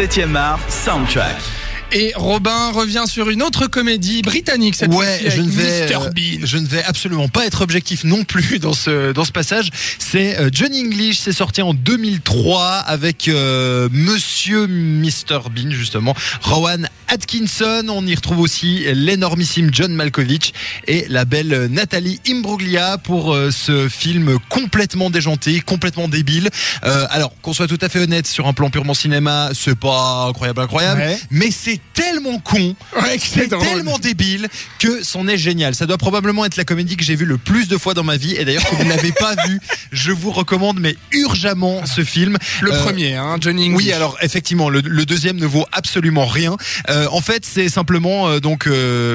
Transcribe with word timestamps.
7e 0.00 0.34
art 0.34 0.70
Soundtrack. 0.70 1.59
Et 1.92 2.12
Robin 2.14 2.70
revient 2.70 3.04
sur 3.08 3.30
une 3.30 3.42
autre 3.42 3.66
comédie 3.66 4.22
britannique 4.22 4.76
cette 4.76 4.92
ouais, 4.94 5.18
fois-ci 5.18 5.36
je 5.36 5.42
ne 5.42 5.48
vais, 5.50 5.86
Mr. 5.88 5.94
euh, 6.06 6.10
Bean. 6.10 6.46
je 6.46 6.58
ne 6.58 6.66
vais 6.66 6.84
absolument 6.84 7.28
pas 7.28 7.46
être 7.46 7.62
objectif 7.62 8.04
non 8.04 8.22
plus 8.22 8.60
dans 8.60 8.74
ce 8.74 9.10
dans 9.12 9.24
ce 9.24 9.32
passage. 9.32 9.70
C'est 9.98 10.38
euh, 10.38 10.50
Johnny 10.52 10.82
English, 10.82 11.18
c'est 11.18 11.32
sorti 11.32 11.62
en 11.62 11.74
2003 11.74 12.64
avec 12.86 13.26
euh, 13.26 13.88
Monsieur 13.90 14.68
Mr 14.68 15.50
Bean 15.50 15.70
justement, 15.70 16.14
Rowan 16.42 16.88
Atkinson. 17.08 17.84
On 17.88 18.06
y 18.06 18.14
retrouve 18.14 18.38
aussi 18.38 18.84
l'énormissime 18.94 19.70
John 19.72 19.92
Malkovich 19.92 20.52
et 20.86 21.06
la 21.08 21.24
belle 21.24 21.66
Nathalie 21.72 22.20
Imbruglia 22.28 22.98
pour 22.98 23.34
euh, 23.34 23.50
ce 23.50 23.88
film 23.88 24.38
complètement 24.48 25.10
déjanté, 25.10 25.60
complètement 25.60 26.06
débile. 26.06 26.50
Euh, 26.84 27.06
alors 27.10 27.32
qu'on 27.42 27.52
soit 27.52 27.66
tout 27.66 27.78
à 27.80 27.88
fait 27.88 27.98
honnête 27.98 28.28
sur 28.28 28.46
un 28.46 28.52
plan 28.52 28.70
purement 28.70 28.94
cinéma, 28.94 29.50
c'est 29.54 29.76
pas 29.78 30.26
incroyable 30.28 30.60
incroyable, 30.60 31.00
Ouais. 31.00 31.18
mais 31.30 31.50
c'est 31.50 31.79
tellement 31.94 32.38
con 32.38 32.74
Ouais, 32.96 33.18
c'est 33.18 33.48
tellement 33.48 33.98
débile 33.98 34.48
que 34.78 35.02
c'en 35.02 35.26
est 35.28 35.36
génial. 35.38 35.74
Ça 35.74 35.86
doit 35.86 35.98
probablement 35.98 36.44
être 36.44 36.56
la 36.56 36.64
comédie 36.64 36.96
que 36.96 37.04
j'ai 37.04 37.14
vue 37.16 37.24
le 37.26 37.38
plus 37.38 37.68
de 37.68 37.76
fois 37.76 37.94
dans 37.94 38.04
ma 38.04 38.16
vie. 38.16 38.34
Et 38.36 38.44
d'ailleurs, 38.44 38.62
si 38.68 38.74
vous 38.76 38.84
ne 38.84 38.88
l'avez 38.88 39.12
pas 39.12 39.34
vu, 39.46 39.60
je 39.92 40.12
vous 40.12 40.30
recommande, 40.30 40.78
mais 40.80 40.96
urgemment, 41.12 41.84
ce 41.86 42.02
film. 42.04 42.36
Le 42.62 42.72
Euh, 42.72 42.82
premier, 42.82 43.14
hein, 43.16 43.36
Johnny 43.40 43.66
English. 43.66 43.86
oui, 43.86 43.92
alors 43.92 44.16
effectivement, 44.22 44.68
le, 44.70 44.80
le 44.80 45.04
deuxième 45.06 45.36
ne 45.36 45.46
vaut 45.46 45.66
absolument 45.72 46.26
rien. 46.26 46.56
Euh, 46.88 47.06
en 47.10 47.20
fait, 47.20 47.44
c'est 47.44 47.68
simplement 47.68 48.28
euh, 48.28 48.40
donc 48.40 48.68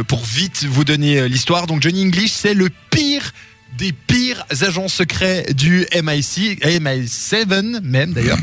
pour 0.07 0.23
vite 0.25 0.65
vous 0.69 0.83
donner 0.83 1.27
l'histoire. 1.29 1.67
Donc 1.67 1.81
Johnny 1.81 2.03
English, 2.05 2.31
c'est 2.31 2.53
le 2.53 2.69
pire 2.91 3.31
des 3.77 3.91
pires 3.91 4.45
agents 4.61 4.87
secrets 4.87 5.45
du 5.53 5.85
MI6, 5.91 6.59
MI7 6.79 7.81
même 7.83 8.13
d'ailleurs, 8.13 8.37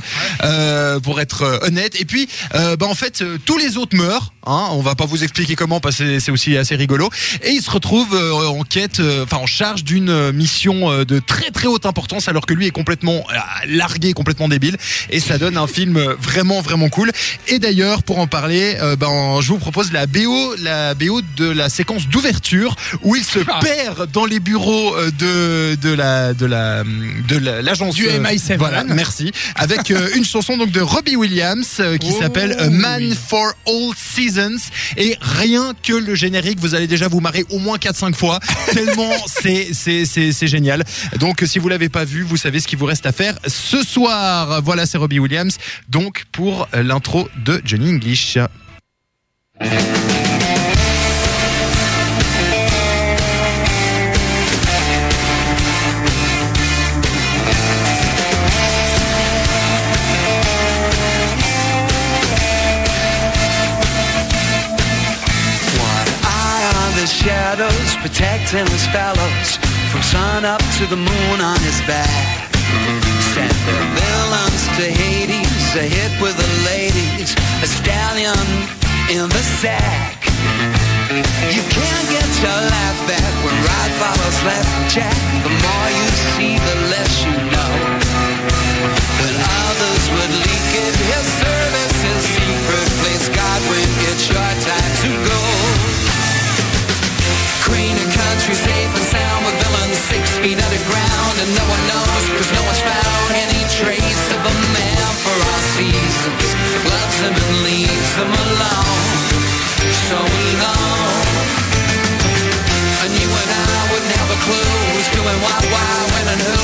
euh, 0.44 1.00
pour 1.00 1.20
être 1.20 1.42
euh, 1.42 1.58
honnête. 1.66 2.00
Et 2.00 2.04
puis, 2.04 2.28
euh, 2.54 2.76
bah 2.76 2.86
en 2.86 2.94
fait, 2.94 3.22
euh, 3.22 3.38
tous 3.44 3.58
les 3.58 3.76
autres 3.76 3.96
meurent. 3.96 4.32
Hein, 4.44 4.66
on 4.72 4.80
va 4.82 4.96
pas 4.96 5.06
vous 5.06 5.22
expliquer 5.22 5.54
comment 5.54 5.78
parce 5.78 5.98
que 5.98 6.18
c'est 6.18 6.32
aussi 6.32 6.56
assez 6.56 6.74
rigolo. 6.74 7.08
Et 7.44 7.50
il 7.50 7.62
se 7.62 7.70
retrouve 7.70 8.12
euh, 8.12 8.46
en 8.46 8.64
quête, 8.64 9.00
enfin 9.22 9.36
en 9.36 9.46
charge 9.46 9.84
d'une 9.84 10.32
mission 10.32 11.04
de 11.04 11.18
très 11.20 11.50
très 11.52 11.68
haute 11.68 11.86
importance, 11.86 12.26
alors 12.26 12.44
que 12.44 12.52
lui 12.52 12.66
est 12.66 12.70
complètement 12.72 13.24
largué, 13.68 14.12
complètement 14.14 14.48
débile. 14.48 14.76
Et 15.10 15.20
ça 15.20 15.38
donne 15.38 15.56
un 15.56 15.68
film 15.68 15.96
vraiment 16.20 16.60
vraiment 16.60 16.88
cool. 16.88 17.12
Et 17.46 17.60
d'ailleurs, 17.60 18.02
pour 18.02 18.18
en 18.18 18.26
parler, 18.26 18.76
ben 18.98 19.40
je 19.40 19.48
vous 19.48 19.58
propose 19.58 19.92
la 19.92 20.06
BO, 20.08 20.56
la 20.58 20.94
BO 20.94 21.20
de 21.36 21.48
la 21.48 21.68
séquence 21.68 22.08
d'ouverture 22.08 22.74
où 23.02 23.14
il 23.14 23.24
se 23.24 23.38
Ah. 23.48 23.60
perd 23.62 24.10
dans 24.10 24.24
les 24.24 24.40
bureaux 24.40 24.96
euh, 24.96 25.10
de 25.22 25.74
de 25.76 25.92
la 25.94 26.34
de 26.34 26.46
la 26.46 26.82
de 27.28 27.38
la- 27.38 27.62
l'agence 27.62 27.94
Du 27.94 28.06
euh, 28.08 28.18
MI7. 28.18 28.56
Voilà, 28.58 28.82
merci. 28.84 29.30
Avec 29.54 29.90
euh, 29.90 30.08
une 30.16 30.24
chanson 30.24 30.56
donc 30.56 30.70
de 30.72 30.80
Robbie 30.80 31.16
Williams 31.16 31.76
euh, 31.80 31.96
qui 31.96 32.10
Oh, 32.14 32.20
s'appelle 32.20 32.56
A 32.58 32.68
Man 32.70 33.02
oui. 33.02 33.16
for 33.28 33.52
All 33.66 33.90
Seasons 33.96 34.58
et 34.96 35.16
rien 35.20 35.72
que 35.82 35.92
le 35.92 36.14
générique 36.14 36.58
vous 36.58 36.74
allez 36.74 36.86
déjà 36.88 37.08
vous 37.08 37.20
marrer 37.20 37.44
au 37.50 37.58
moins 37.58 37.78
4 37.78 37.94
5 37.96 38.16
fois 38.16 38.40
tellement 38.72 39.12
c'est 39.26 39.68
c'est 39.72 40.04
c'est 40.06 40.32
c'est 40.32 40.46
génial. 40.48 40.82
Donc 41.20 41.42
si 41.46 41.58
vous 41.58 41.68
l'avez 41.68 41.88
pas 41.88 42.04
vu, 42.04 42.22
vous 42.22 42.36
savez 42.36 42.58
ce 42.60 42.66
qu'il 42.66 42.78
vous 42.78 42.86
reste 42.86 43.06
à 43.06 43.12
faire 43.12 43.34
ce 43.46 43.82
soir. 43.82 44.60
Voilà, 44.62 44.86
c'est 44.86 44.98
Robbie 44.98 45.18
Williams 45.20 45.56
donc 45.88 46.24
pour 46.32 46.68
l'intro 46.74 47.28
de 47.44 47.60
Johnny 47.64 47.90
English. 47.90 48.38
Shadows, 67.52 67.96
protecting 68.00 68.66
his 68.72 68.86
fellows 68.88 69.56
from 69.90 70.00
sun 70.02 70.44
up 70.44 70.62
to 70.78 70.86
the 70.86 70.96
moon 70.96 71.40
on 71.40 71.58
his 71.60 71.80
back. 71.84 72.48
Sent 73.34 73.52
the 73.68 73.76
villains 73.92 74.64
to 74.76 74.84
Hades, 74.88 75.76
a 75.76 75.84
hit 75.84 76.12
with 76.22 76.36
the 76.36 76.50
ladies, 76.64 77.36
a 77.60 77.66
stallion 77.66 78.48
in 79.12 79.28
the 79.28 79.44
sack. 79.60 80.16
You 81.52 81.62
can't 81.68 82.08
get 82.08 82.30
your 82.40 82.60
laugh 82.72 82.98
back 83.06 83.32
when 83.44 83.56
right 83.68 83.92
follows 84.00 84.38
left, 84.48 84.94
Jack. 84.94 85.20
The 85.44 85.52
more 85.52 85.88
you 85.92 86.08
see, 86.32 86.56
the 86.56 86.78
Of 98.42 98.58
safe 98.58 98.90
and 98.90 99.06
sound 99.06 99.46
with 99.46 99.54
villains 99.62 100.02
six 100.10 100.34
feet 100.42 100.58
underground. 100.58 101.34
And 101.38 101.50
no 101.54 101.62
one 101.62 101.82
knows, 101.86 102.24
cause 102.34 102.50
no 102.50 102.62
one's 102.66 102.82
found 102.82 103.30
any 103.38 103.62
trace 103.70 104.24
of 104.34 104.42
a 104.42 104.54
man 104.74 105.10
for 105.22 105.30
all 105.30 105.62
seasons. 105.78 106.46
Loves 106.82 107.18
them 107.22 107.38
and 107.38 107.54
leaves 107.62 108.10
them 108.18 108.34
alone. 108.34 109.14
So 110.10 110.18
alone. 110.18 111.38
And 113.06 113.12
you 113.14 113.30
and 113.30 113.50
I 113.62 113.78
wouldn't 113.94 114.10
have 114.10 114.30
a 114.34 114.40
clue 114.42 114.74
who's 114.90 115.10
doing 115.14 115.38
what, 115.38 115.62
why, 115.70 115.94
when, 116.10 116.26
and 116.34 116.42
who. 116.42 116.62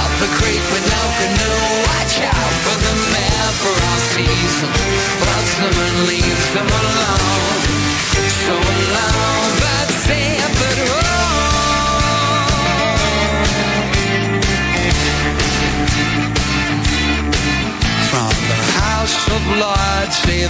Out 0.00 0.12
the 0.24 0.32
creek 0.40 0.64
with 0.72 0.84
no 0.88 1.02
canoe. 1.20 1.60
Watch 1.92 2.24
out 2.24 2.52
for 2.64 2.76
the 2.88 2.94
man 3.12 3.46
for 3.60 3.74
all 3.76 4.00
seasons. 4.16 5.17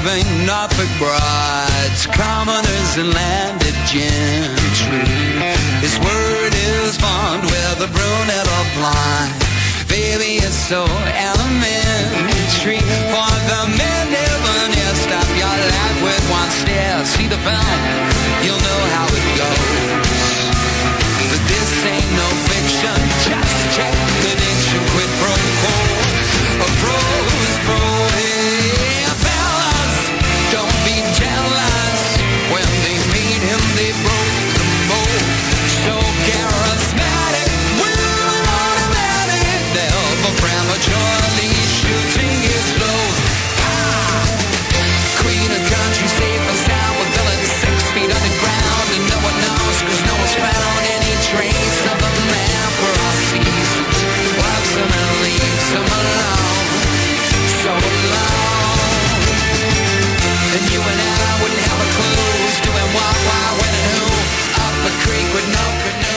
Lords, 0.09 0.25
saving 0.25 0.47
Norfolk 0.47 0.89
brides, 0.99 2.07
commoners 2.07 2.97
and 2.97 3.13
landed 3.13 3.75
gentry. 3.87 5.05
His 5.81 5.99
word 5.99 6.53
is 6.55 6.99
bond, 6.99 7.45
whether 7.45 7.87
brunette 7.87 8.47
or 8.47 8.65
blind. 8.77 9.33
Baby, 9.89 10.41
it's 10.45 10.55
so 10.55 10.85
elementary. 10.85 12.81
For 13.13 13.33
the 13.51 13.63
men 13.77 14.05
never 14.11 14.69
near 14.75 14.95
stop 14.95 15.29
your 15.37 15.57
life 15.77 16.03
with 16.03 16.31
one 16.31 16.51
stare. 16.51 17.05
See 17.05 17.27
the 17.27 17.39
film, 17.39 17.81
you'll 18.45 18.61
know 18.61 18.78